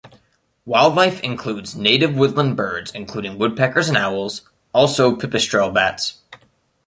Wildlife 0.65 1.21
includes 1.21 1.75
native 1.75 2.15
woodland 2.15 2.57
birds 2.57 2.89
including 2.89 3.37
woodpeckers 3.37 3.87
and 3.87 3.95
owls, 3.95 4.41
also 4.73 5.15
pipistrelle 5.15 5.71
bats. 5.71 6.23